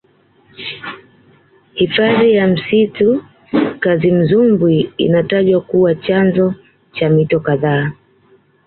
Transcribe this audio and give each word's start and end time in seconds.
hifadhi 1.73 2.33
ya 2.33 2.47
msitu 2.47 3.23
kazimzumbwi 3.79 4.93
inatajwa 4.97 5.61
kuwa 5.61 5.95
chanzo 5.95 6.53
cha 6.93 7.09
mito 7.09 7.39
kadhaa 7.39 7.91